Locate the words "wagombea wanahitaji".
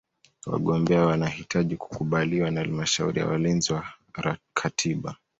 0.45-1.77